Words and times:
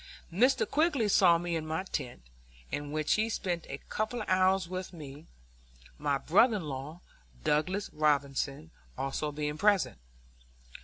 Mr. 0.33 0.67
Quigg 0.67 1.11
saw 1.11 1.37
me 1.37 1.55
in 1.55 1.63
my 1.67 1.83
tent, 1.83 2.23
in 2.71 2.91
which 2.91 3.13
he 3.13 3.29
spent 3.29 3.67
a 3.69 3.77
couple 3.89 4.23
of 4.23 4.27
hours 4.29 4.67
with 4.67 4.93
me, 4.93 5.27
my 5.99 6.17
brother 6.17 6.55
in 6.57 6.63
law, 6.63 7.01
Douglas 7.43 7.91
Robinson, 7.93 8.71
being 8.97 9.05
also 9.05 9.31
present. 9.57 9.99